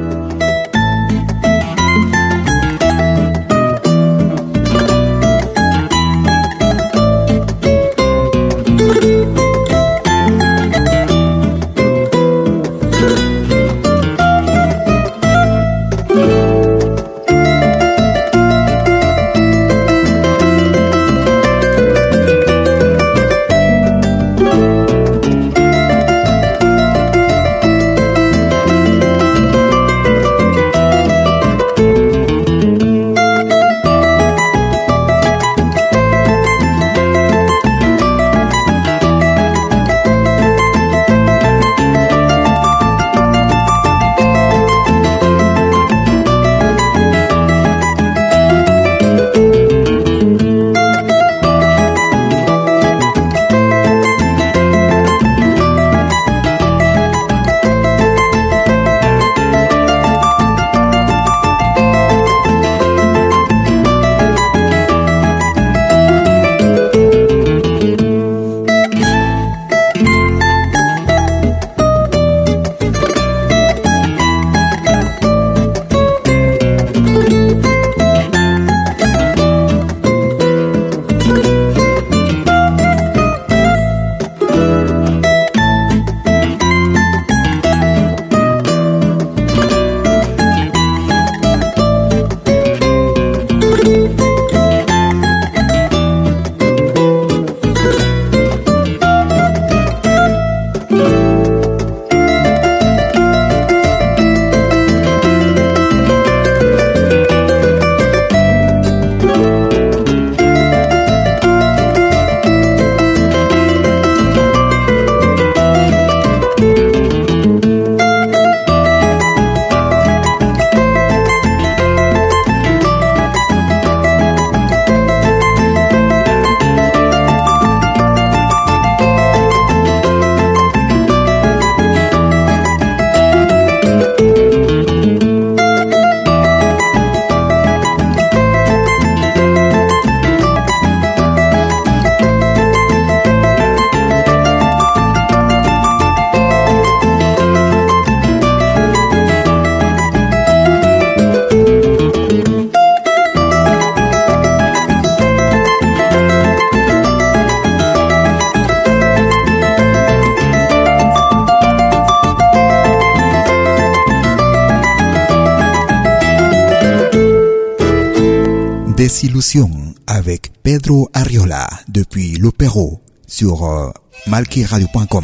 Désillusion 169.16 169.72
avec 170.08 170.52
Pedro 170.62 171.08
Arriola 171.14 171.70
depuis 171.88 172.36
le 172.36 172.52
Pérou 172.52 173.00
sur 173.26 173.64
euh, 173.64 173.90
malkiradio.com. 174.28 175.24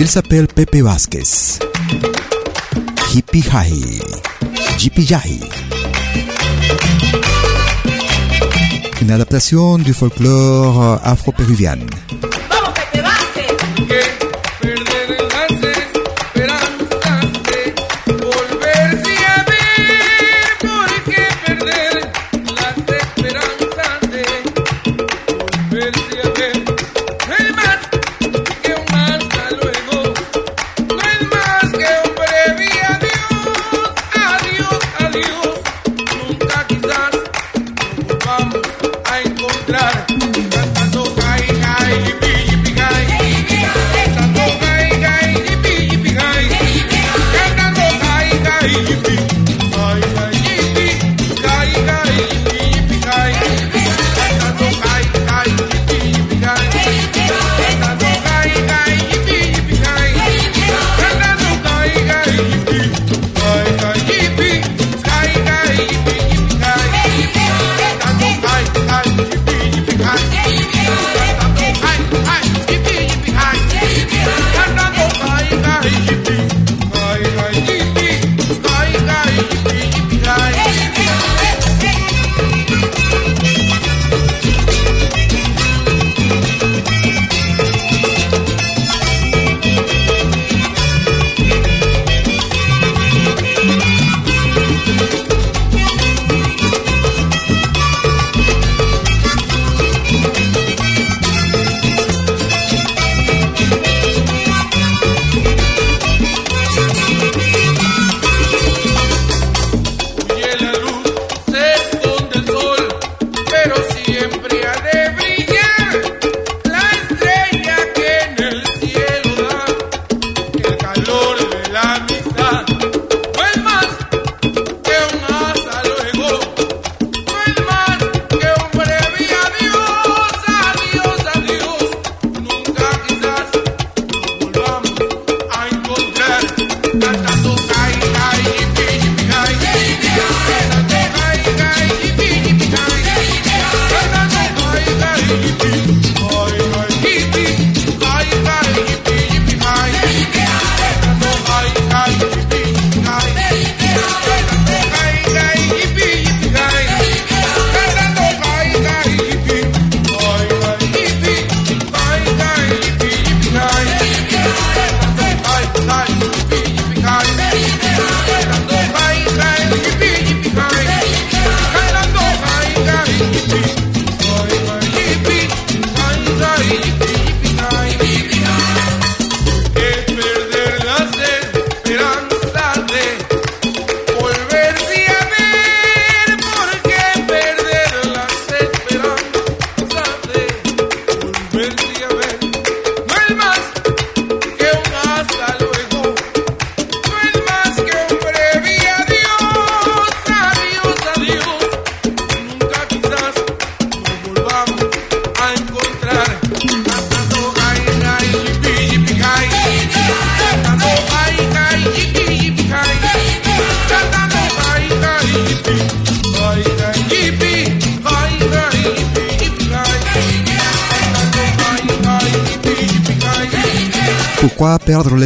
Il 0.00 0.08
s'appelle 0.08 0.48
Pepe 0.48 0.78
Vasquez. 0.82 1.60
Hippie 3.14 3.44
High. 3.54 4.02
Jippie 4.76 5.06
Jai. 5.06 5.38
Une 9.02 9.12
adaptation 9.12 9.78
du 9.78 9.94
folklore 9.94 10.98
afro-péruvien. 11.04 11.78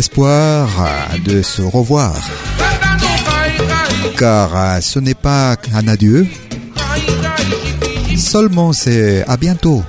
L'espoir 0.01 0.67
de 1.27 1.43
se 1.43 1.61
revoir 1.61 2.17
Car 4.17 4.57
euh, 4.57 4.81
ce 4.81 4.99
n'est 4.99 5.21
pas 5.29 5.59
un 5.75 5.89
adieu, 5.89 6.27
seulement 8.17 8.73
c'est 8.73 9.23
à 9.29 9.37
bientôt. 9.37 9.83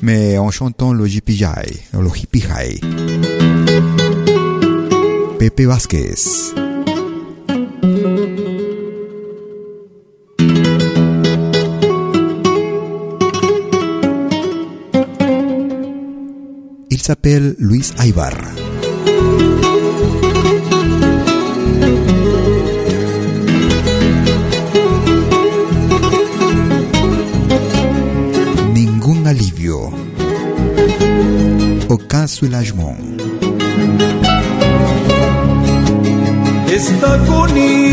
Mais 0.00 0.38
en 0.38 0.50
chantant 0.50 0.92
le 0.92 1.06
jipijay, 1.06 1.70
le 1.92 2.08
hippijay. 2.08 2.80
Pepe 5.38 5.60
Vázquez. 5.60 6.51
S'appelle 17.02 17.56
Luis 17.58 17.92
Aybar. 17.98 18.32
Ningún 28.72 29.26
alivio. 29.26 29.90
Aucun 31.88 32.28
soulagement. 32.28 32.96
Esta 36.68 37.14
agonía 37.14 37.91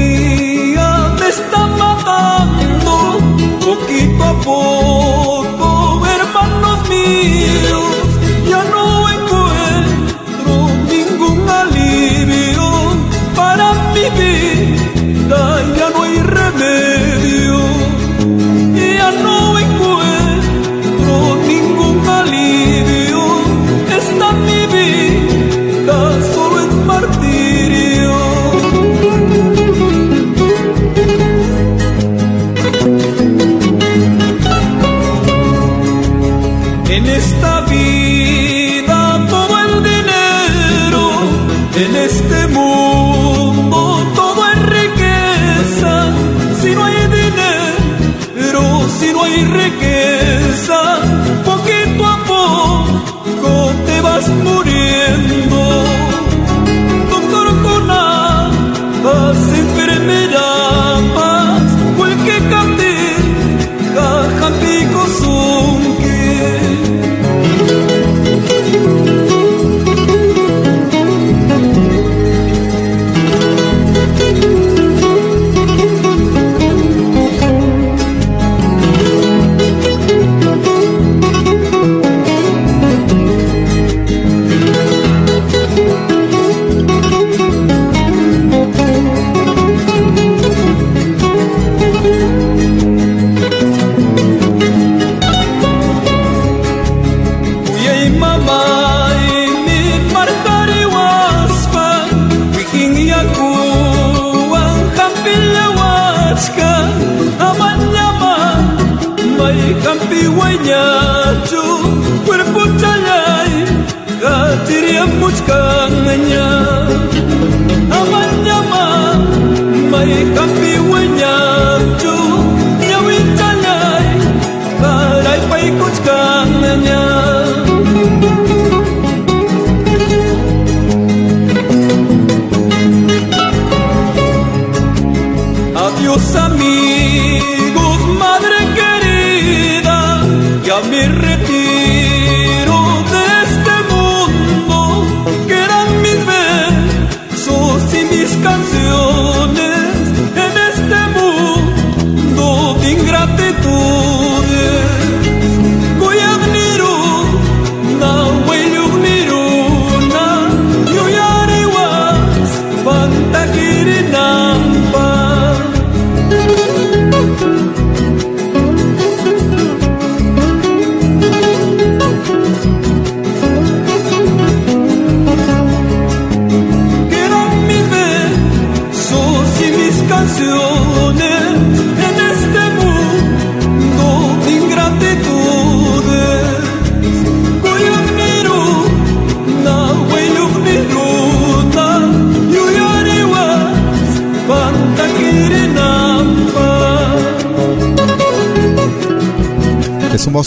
You. 120.09 120.38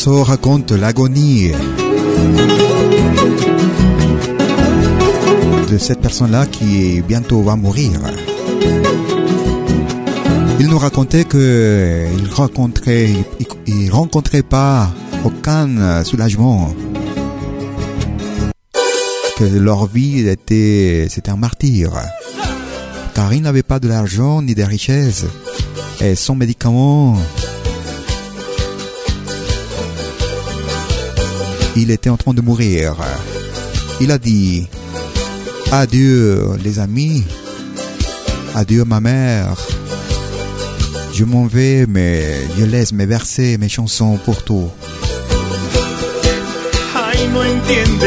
Raconte 0.05 0.73
l'agonie 0.73 1.53
de 5.71 5.79
cette 5.79 6.01
personne-là 6.01 6.47
qui 6.47 7.01
bientôt 7.03 7.43
va 7.43 7.55
mourir. 7.55 7.93
Il 10.59 10.69
nous 10.69 10.79
racontait 10.79 11.25
que 11.25 12.07
il 12.19 12.29
rencontrait, 12.29 13.11
il, 13.67 13.91
pas 14.43 14.91
aucun 15.25 16.03
soulagement, 16.03 16.75
que 19.39 19.45
leur 19.45 19.87
vie 19.87 20.29
était, 20.29 21.07
c'était 21.11 21.31
un 21.31 21.37
martyr, 21.37 21.93
car 23.15 23.33
il 23.33 23.43
n'avait 23.43 23.63
pas 23.63 23.79
de 23.79 23.87
l'argent 23.87 24.43
ni 24.43 24.57
des 24.57 24.65
richesses, 24.65 25.27
et 26.01 26.17
son 26.17 26.35
médicament 26.35 27.17
il 31.77 31.91
était 31.91 32.11
en 32.11 32.17
train 32.17 32.35
de 32.35 32.41
mourir. 32.41 32.95
Il 34.01 34.11
a 34.11 34.19
dit 34.19 34.67
Adieu 35.71 36.57
les 36.63 36.79
amis, 36.79 37.25
adieu 38.55 38.85
ma 38.85 39.01
mère. 39.01 39.55
Je 41.15 41.25
m'en 41.25 41.47
vais, 41.47 41.87
mais 41.87 42.25
je 42.59 42.65
laisse 42.65 42.93
mes 42.93 43.07
versets, 43.07 43.59
mes 43.59 43.69
chansons 43.69 44.19
pour 44.25 44.43
tout. 44.43 44.71
Entiendes, 47.35 48.03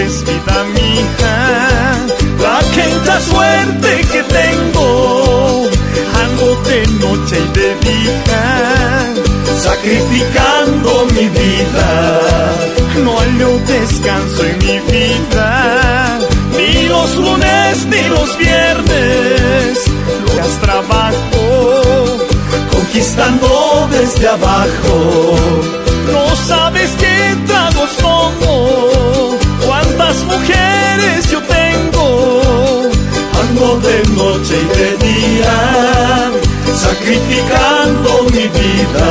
la 2.39 2.59
quinta 2.73 3.19
suerte 3.19 3.87
que 4.11 4.21
tengo. 4.33 5.15
Noche 6.99 7.39
de 7.53 9.24
sacrificando 9.57 11.05
mi 11.13 11.27
vida. 11.29 12.51
No 13.03 13.17
hallo 13.19 13.59
descanso 13.67 14.43
en 14.45 14.57
mi 14.59 14.79
vida, 14.91 16.19
ni 16.57 16.87
los 16.87 17.15
lunes 17.15 17.85
ni 17.87 18.03
los 18.09 18.37
viernes. 18.37 19.79
Lucas 20.21 20.59
trabajo, 20.61 22.17
conquistando 22.71 23.87
desde 23.91 24.27
abajo. 24.27 25.35
No 26.11 26.35
sabes 26.35 26.91
qué 26.99 27.35
tragos 27.47 27.91
tomo, 27.97 29.37
cuántas 29.65 30.17
mujeres 30.23 31.31
yo 31.31 31.41
tengo. 31.41 32.91
Ando 33.41 33.79
de 33.79 33.97
noche 34.15 34.55
y 34.63 34.77
de 34.77 34.89
día, 35.07 36.31
sacrificando 36.75 38.23
mi 38.33 38.47
vida. 38.47 39.09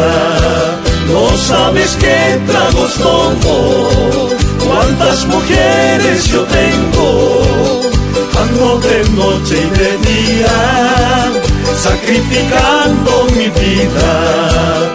No 1.08 1.36
sabes 1.36 1.96
qué 2.00 2.40
tragos 2.46 2.94
tomo, 2.94 3.88
cuántas 4.66 5.26
mujeres 5.26 6.26
yo 6.26 6.44
tengo. 6.44 7.42
Ando 8.40 8.78
de 8.80 9.08
noche 9.10 9.54
y 9.66 9.70
de 9.78 9.90
día, 10.08 11.32
sacrificando 11.76 13.26
mi 13.36 13.48
vida. 13.48 14.94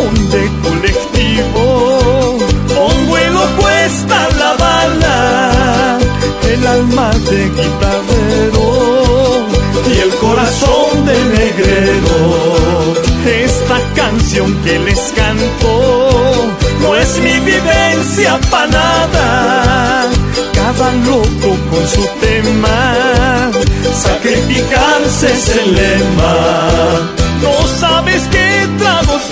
Corazón 0.00 0.30
de 0.30 0.50
colectivo, 0.62 2.38
con 2.74 3.06
vuelo 3.08 3.40
cuesta 3.58 4.28
la 4.38 4.52
bala, 4.54 5.98
el 6.50 6.66
alma 6.66 7.10
de 7.10 7.44
guitarrero 7.50 8.66
y 9.92 9.98
el 9.98 10.14
corazón 10.14 11.04
de 11.04 11.16
negrero. 11.36 12.18
Esta 13.44 13.78
canción 13.94 14.54
que 14.62 14.78
les 14.78 15.12
canto 15.14 16.54
no 16.80 16.96
es 16.96 17.18
mi 17.18 17.38
vivencia 17.40 18.40
pa' 18.50 18.66
nada. 18.68 20.08
Cada 20.54 20.92
loco 20.92 21.56
con 21.70 21.86
su 21.86 22.06
tema, 22.20 23.50
sacrificarse 23.92 25.26
es 25.30 25.48
el 25.56 25.74
lema. 25.74 26.36
No 27.42 27.66
sabes 27.78 28.22
qué 28.30 28.68
tragos 28.78 29.22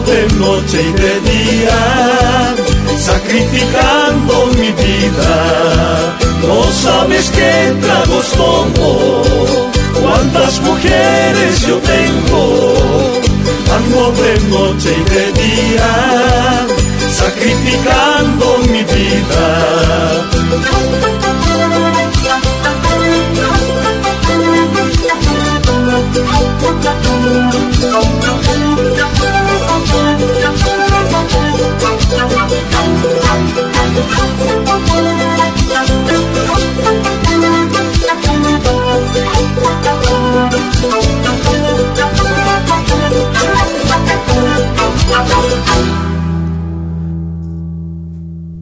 De 0.00 0.26
noche 0.38 0.82
y 0.82 0.92
de 1.00 1.20
día, 1.20 2.54
sacrificando 2.98 4.46
mi 4.56 4.70
vida. 4.72 6.16
No 6.48 6.64
sabes 6.72 7.30
qué 7.30 7.74
tragos 7.80 8.26
tomo, 8.32 9.22
cuántas 10.00 10.60
mujeres 10.62 11.66
yo 11.66 11.76
tengo. 11.78 12.64
Ando 13.76 14.12
de 14.12 14.40
noche 14.48 14.96
y 14.98 15.04
de 15.10 15.32
día, 15.32 16.66
sacrificando 17.10 18.58
mi 18.70 18.82
vida. 18.82 20.22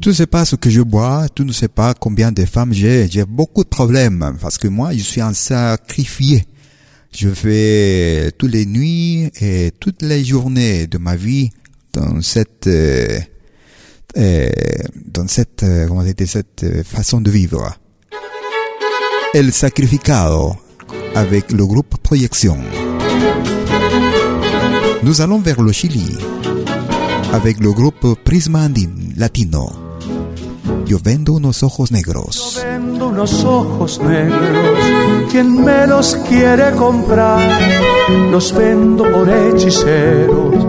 Tu 0.00 0.08
ne 0.08 0.14
sais 0.14 0.26
pas 0.26 0.44
ce 0.44 0.56
que 0.56 0.70
je 0.70 0.80
bois, 0.80 1.26
tu 1.34 1.44
ne 1.44 1.52
sais 1.52 1.68
pas 1.68 1.92
combien 1.94 2.32
de 2.32 2.44
femmes 2.44 2.72
j'ai, 2.72 3.06
j'ai 3.10 3.24
beaucoup 3.24 3.64
de 3.64 3.68
problèmes 3.68 4.36
parce 4.40 4.56
que 4.56 4.66
moi 4.66 4.92
je 4.92 5.02
suis 5.02 5.20
un 5.20 5.34
sacrifié. 5.34 6.44
Je 7.12 7.28
fais 7.28 8.32
toutes 8.38 8.52
les 8.52 8.66
nuits 8.66 9.30
et 9.40 9.72
toutes 9.78 10.02
les 10.02 10.24
journées 10.24 10.86
de 10.86 10.96
ma 10.98 11.16
vie 11.16 11.50
dans 11.92 12.22
cette 12.22 12.66
euh, 12.66 13.18
dans 14.14 15.28
cette 15.28 15.62
euh, 15.62 15.86
comment 15.86 16.02
dire, 16.02 16.14
cette 16.26 16.64
euh, 16.64 16.82
façon 16.84 17.20
de 17.20 17.30
vivre. 17.30 17.76
El 19.34 19.52
sacrificado 19.52 20.56
avec 21.14 21.52
le 21.52 21.64
groupe 21.66 21.96
Projection. 22.02 22.58
Nous 25.02 25.20
allons 25.20 25.38
vers 25.38 25.62
le 25.62 25.72
Chili 25.72 26.16
avec 27.32 27.60
le 27.60 27.72
groupe 27.72 28.14
Prisma 28.24 28.64
Andin 28.64 28.90
Latino. 29.16 29.70
Yo 30.86 30.98
vendo 31.02 31.34
unos 31.34 31.62
ojos 31.62 31.92
negros. 31.92 32.60
Vendo 32.64 33.08
unos 33.08 33.44
ojos 33.44 34.00
negros, 34.00 34.78
quien 35.30 35.64
me 35.64 35.86
los 35.86 36.16
quiere 36.28 36.72
comprar, 36.72 37.40
los 38.30 38.52
vendo 38.52 39.04
por 39.04 39.28
hechiceros, 39.28 40.66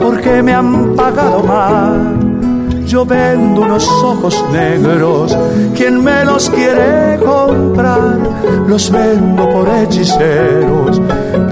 porque 0.00 0.42
me 0.42 0.52
han 0.52 0.96
pagado 0.96 1.42
mal. 1.44 2.29
Yo 2.90 3.04
vendo 3.04 3.60
unos 3.60 3.86
ojos 4.02 4.44
negros, 4.50 5.38
quien 5.76 6.02
me 6.02 6.24
los 6.24 6.50
quiere 6.50 7.20
comprar, 7.24 8.18
los 8.66 8.90
vendo 8.90 9.48
por 9.48 9.68
hechiceros, 9.68 11.00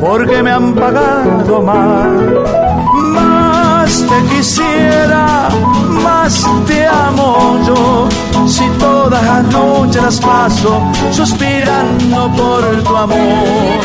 porque 0.01 0.43
me 0.43 0.51
han 0.51 0.75
pagado 0.75 1.63
mal. 1.63 2.43
Más 3.15 4.05
te 4.05 4.35
quisiera, 4.35 5.49
más 6.03 6.45
te 6.67 6.85
amo 6.85 7.57
yo, 7.65 8.09
si 8.49 8.69
todas 8.81 9.23
las 9.23 9.45
noches 9.53 10.03
las 10.03 10.21
paso 10.21 10.83
suspirando 11.13 12.33
por 12.33 12.83
tu 12.83 12.97
amor. 12.97 13.79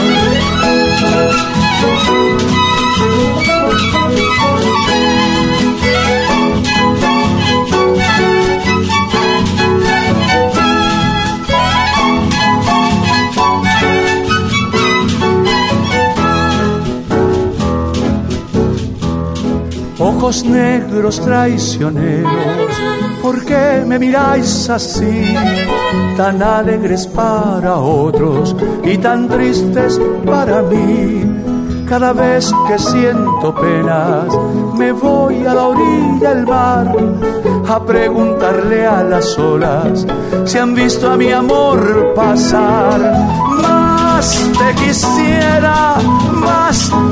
Ojos 20.23 20.45
negros 20.45 21.19
traicioneros, 21.19 22.31
¿por 23.21 23.43
qué 23.43 23.83
me 23.85 23.99
miráis 23.99 24.69
así? 24.69 25.35
Tan 26.15 26.41
alegres 26.41 27.05
para 27.07 27.75
otros 27.75 28.55
y 28.85 28.97
tan 28.99 29.27
tristes 29.27 29.99
para 30.25 30.61
mí. 30.61 31.25
Cada 31.89 32.13
vez 32.13 32.53
que 32.69 32.79
siento 32.79 33.53
penas, 33.53 34.33
me 34.77 34.93
voy 34.93 35.45
a 35.45 35.55
la 35.55 35.67
orilla 35.67 36.33
del 36.33 36.47
mar 36.47 36.95
a 37.67 37.83
preguntarle 37.83 38.85
a 38.85 39.03
las 39.03 39.37
olas 39.37 40.07
si 40.45 40.57
han 40.57 40.73
visto 40.73 41.11
a 41.11 41.17
mi 41.17 41.33
amor 41.33 42.13
pasar. 42.15 43.01
Más 43.61 44.49
te 44.57 44.85
quisiera, 44.85 45.97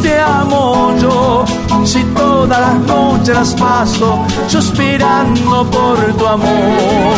te 0.01 0.19
amo 0.19 0.93
yo. 1.01 1.45
Si 1.85 2.03
todas 2.15 2.59
las 2.59 2.79
noches 2.81 3.35
las 3.35 3.53
paso 3.55 4.23
suspirando 4.47 5.69
por 5.69 5.97
tu 6.17 6.27
amor. 6.27 7.17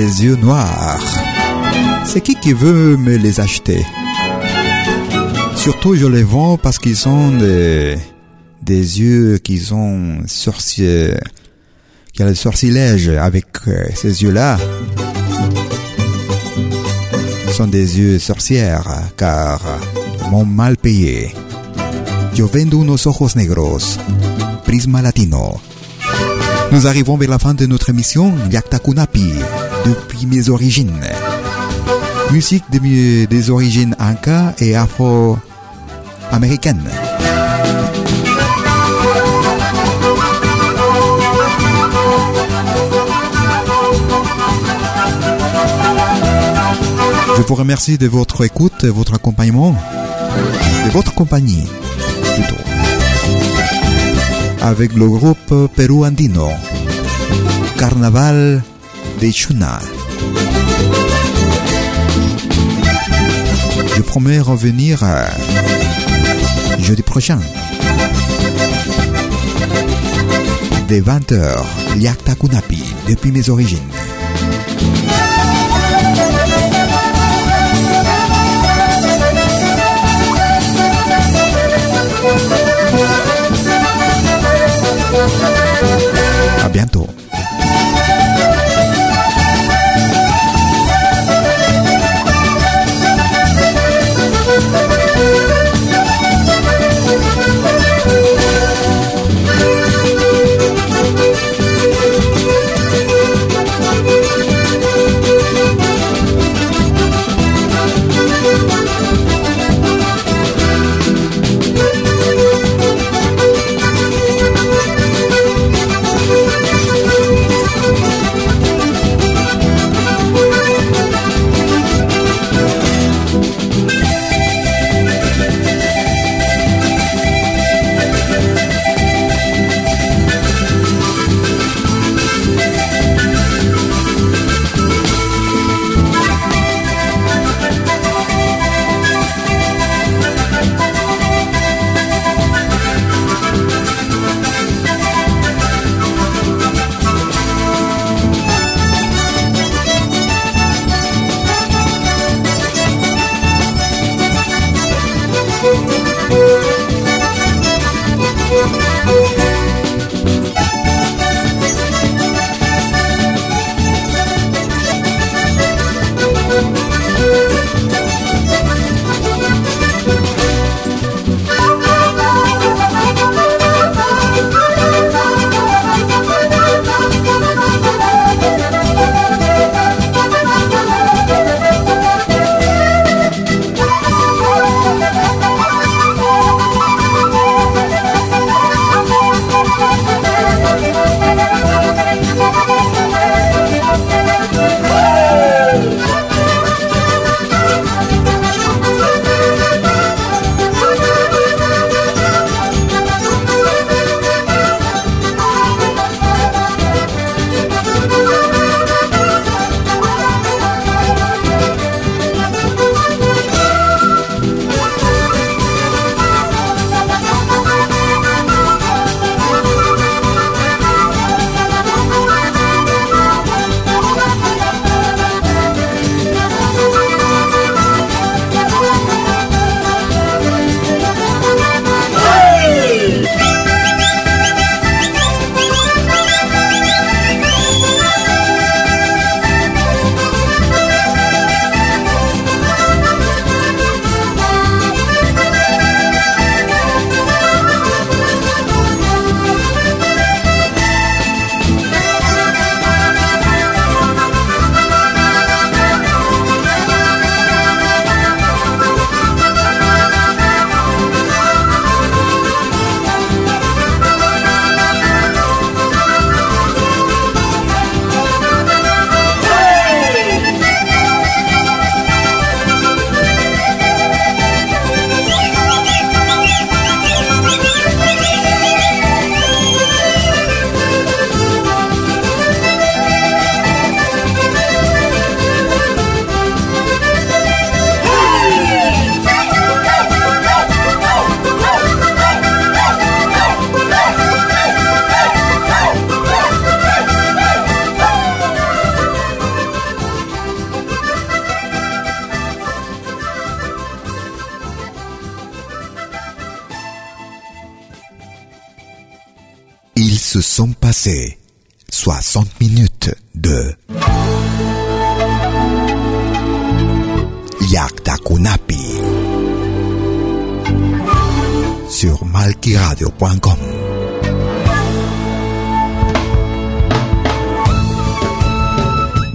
Des 0.00 0.24
yeux 0.26 0.36
noirs. 0.36 1.08
C'est 2.04 2.20
qui 2.20 2.36
qui 2.36 2.52
veut 2.52 2.96
me 2.96 3.16
les 3.16 3.40
acheter? 3.40 3.84
Surtout, 5.56 5.96
je 5.96 6.06
les 6.06 6.22
vends 6.22 6.56
parce 6.56 6.78
qu'ils 6.78 7.00
sont 7.08 7.32
des, 7.36 7.98
des 8.62 9.00
yeux 9.00 9.38
qui 9.38 9.58
sont 9.58 10.20
sorciers. 10.26 11.14
Y 12.16 12.22
a 12.22 12.26
le 12.26 12.36
sortilège 12.36 13.08
avec 13.08 13.46
euh, 13.66 13.86
ces 14.00 14.22
yeux-là. 14.22 14.56
Sont 17.56 17.66
des 17.66 17.98
yeux 17.98 18.20
sorcières 18.20 18.88
car 19.16 19.60
m'ont 20.30 20.44
mal 20.44 20.76
payé. 20.76 21.34
Yo 22.36 22.46
vendo 22.46 22.82
unos 22.84 23.04
ojos 23.08 23.34
negros. 23.34 23.98
Prisma 24.64 25.02
Latino. 25.02 25.60
Nous 26.70 26.86
arrivons 26.86 27.16
vers 27.16 27.30
la 27.30 27.38
fin 27.38 27.54
de 27.54 27.64
notre 27.66 27.88
émission 27.90 28.32
Yakta 28.50 28.78
Kunapi, 28.78 29.32
depuis 29.86 30.26
mes 30.26 30.50
origines. 30.50 31.00
Musique 32.30 32.64
des 32.70 33.50
origines 33.50 33.96
inca 33.98 34.54
et 34.58 34.76
afro-américaines. 34.76 36.90
Je 47.36 47.42
vous 47.42 47.54
remercie 47.54 47.96
de 47.96 48.06
votre 48.06 48.44
écoute, 48.44 48.84
votre 48.84 49.14
accompagnement, 49.14 49.74
de 50.84 50.90
votre 50.90 51.14
compagnie. 51.14 51.64
Avec 54.68 54.92
le 54.92 55.08
groupe 55.08 55.54
Perú 55.74 56.04
Andino, 56.04 56.50
Carnaval 57.78 58.62
de 59.18 59.30
Chuna. 59.30 59.78
Je 63.96 64.02
promets 64.02 64.40
revenir 64.40 65.02
euh, 65.02 65.26
jeudi 66.80 67.00
prochain. 67.00 67.40
Dès 70.86 71.00
20h, 71.00 71.64
Liakta 71.96 72.34
Kunapi, 72.34 72.84
depuis 73.08 73.32
mes 73.32 73.48
origines. 73.48 73.78
À 86.68 87.07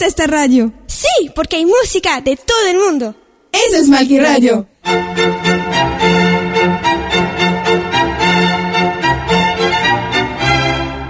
Gusta 0.00 0.06
esta 0.06 0.26
radio. 0.26 0.72
Sí, 0.86 1.30
porque 1.34 1.56
hay 1.56 1.66
música 1.66 2.20
de 2.22 2.36
todo 2.36 2.66
el 2.70 2.78
mundo. 2.78 3.14
Eso 3.52 3.76
es 3.76 3.88
Malqui 3.88 4.18
Radio. 4.18 4.66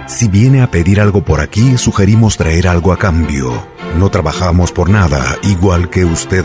Si 0.09 0.29
viene 0.29 0.63
a 0.63 0.71
pedir 0.71 1.01
algo 1.01 1.25
por 1.25 1.41
aquí, 1.41 1.79
sugerimos 1.79 2.37
traer 2.37 2.67
algo 2.67 2.93
a 2.93 2.99
cambio. 2.99 3.65
No 3.97 4.11
trabajamos 4.11 4.73
por 4.73 4.91
nada, 4.91 5.39
igual 5.43 5.89
que 5.89 6.05
usted. 6.05 6.45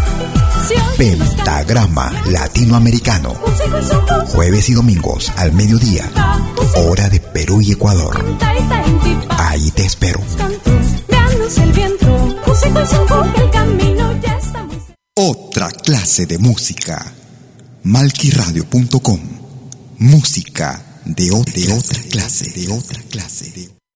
Pentagrama 0.97 2.11
Latinoamericano. 2.27 3.33
Jueves 4.27 4.69
y 4.69 4.73
domingos 4.73 5.31
al 5.37 5.53
mediodía. 5.53 6.09
Hora 6.75 7.09
de 7.09 7.19
Perú 7.19 7.61
y 7.61 7.71
Ecuador. 7.71 8.23
Ahí 9.29 9.71
te 9.71 9.85
espero. 9.85 10.19
Otra 15.15 15.69
clase 15.71 16.25
de 16.25 16.37
música. 16.37 17.13
Malquiradio.com. 17.83 19.19
Música 19.97 20.81
de 21.05 21.31
otra, 21.31 21.53
clase, 22.09 22.51
de 22.51 22.71
otra 22.71 23.01
clase. 23.09 23.80